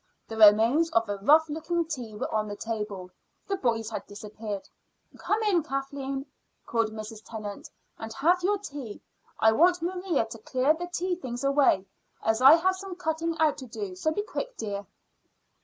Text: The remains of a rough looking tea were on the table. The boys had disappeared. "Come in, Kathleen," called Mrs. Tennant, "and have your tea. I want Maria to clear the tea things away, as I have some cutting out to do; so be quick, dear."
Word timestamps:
The 0.27 0.35
remains 0.35 0.89
of 0.93 1.07
a 1.07 1.17
rough 1.19 1.47
looking 1.47 1.85
tea 1.85 2.15
were 2.15 2.33
on 2.33 2.47
the 2.47 2.55
table. 2.55 3.11
The 3.47 3.55
boys 3.57 3.91
had 3.91 4.03
disappeared. 4.07 4.67
"Come 5.19 5.43
in, 5.43 5.61
Kathleen," 5.61 6.25
called 6.65 6.91
Mrs. 6.91 7.21
Tennant, 7.23 7.69
"and 7.99 8.11
have 8.13 8.41
your 8.41 8.57
tea. 8.57 8.99
I 9.39 9.51
want 9.51 9.79
Maria 9.83 10.25
to 10.25 10.39
clear 10.39 10.73
the 10.73 10.87
tea 10.87 11.17
things 11.17 11.43
away, 11.43 11.85
as 12.23 12.41
I 12.41 12.55
have 12.55 12.77
some 12.77 12.95
cutting 12.95 13.37
out 13.37 13.57
to 13.59 13.67
do; 13.67 13.95
so 13.95 14.09
be 14.11 14.23
quick, 14.23 14.57
dear." 14.57 14.87